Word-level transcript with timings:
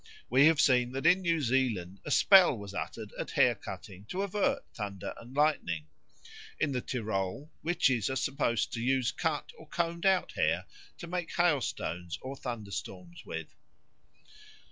We 0.31 0.47
have 0.47 0.59
seen 0.59 0.93
that 0.93 1.05
in 1.05 1.21
New 1.21 1.41
Zealand 1.41 1.99
a 2.03 2.09
spell 2.09 2.57
was 2.57 2.73
uttered 2.73 3.13
at 3.19 3.29
hair 3.29 3.53
cutting 3.53 4.05
to 4.05 4.23
avert 4.23 4.65
thunder 4.73 5.13
and 5.19 5.35
lightning. 5.37 5.89
In 6.59 6.71
the 6.71 6.81
Tyrol, 6.81 7.51
witches 7.61 8.09
are 8.09 8.15
supposed 8.15 8.73
to 8.73 8.81
use 8.81 9.11
cut 9.11 9.51
or 9.59 9.67
combed 9.67 10.07
out 10.07 10.31
hair 10.31 10.65
to 10.97 11.05
make 11.05 11.35
hailstones 11.35 12.17
or 12.23 12.35
thunderstorms 12.35 13.23
with. 13.27 13.53